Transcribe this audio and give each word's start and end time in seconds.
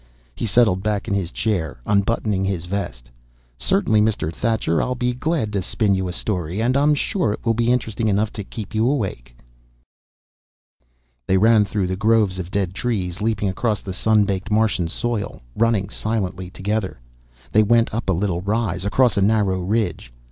He 0.33 0.47
settled 0.47 0.81
back 0.81 1.07
in 1.07 1.13
his 1.13 1.29
chair, 1.29 1.77
unbuttoning 1.85 2.43
his 2.43 2.65
vest. 2.65 3.11
"Certainly, 3.59 4.01
Mr. 4.01 4.33
Thacher. 4.33 4.81
I'll 4.81 4.95
be 4.95 5.13
glad 5.13 5.53
to 5.53 5.61
spin 5.61 5.93
you 5.93 6.07
a 6.07 6.11
story. 6.11 6.59
And 6.59 6.75
I'm 6.75 6.95
sure 6.95 7.33
it 7.33 7.45
will 7.45 7.53
be 7.53 7.71
interesting 7.71 8.07
enough 8.07 8.33
to 8.33 8.43
keep 8.43 8.73
you 8.73 8.89
awake." 8.89 9.37
They 11.27 11.37
ran 11.37 11.65
through 11.65 11.85
the 11.85 11.95
groves 11.95 12.39
of 12.39 12.49
dead 12.49 12.73
trees, 12.73 13.21
leaping 13.21 13.47
across 13.47 13.81
the 13.81 13.93
sun 13.93 14.25
baked 14.25 14.49
Martian 14.49 14.87
soil, 14.87 15.43
running 15.55 15.87
silently 15.89 16.49
together. 16.49 16.99
They 17.51 17.61
went 17.61 17.93
up 17.93 18.09
a 18.09 18.11
little 18.11 18.41
rise, 18.41 18.85
across 18.85 19.17
a 19.17 19.21
narrow 19.21 19.61
ridge. 19.61 20.11